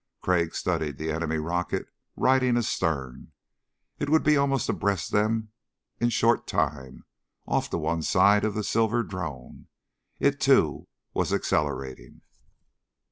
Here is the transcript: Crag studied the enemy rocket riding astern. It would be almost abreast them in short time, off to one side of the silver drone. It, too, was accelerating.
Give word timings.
Crag 0.23 0.55
studied 0.55 0.97
the 0.97 1.11
enemy 1.11 1.37
rocket 1.37 1.85
riding 2.15 2.57
astern. 2.57 3.33
It 3.99 4.09
would 4.09 4.23
be 4.23 4.35
almost 4.35 4.67
abreast 4.67 5.11
them 5.11 5.51
in 5.99 6.09
short 6.09 6.47
time, 6.47 7.05
off 7.45 7.69
to 7.69 7.77
one 7.77 8.01
side 8.01 8.43
of 8.43 8.55
the 8.55 8.63
silver 8.63 9.03
drone. 9.03 9.67
It, 10.19 10.39
too, 10.39 10.87
was 11.13 11.31
accelerating. 11.31 12.21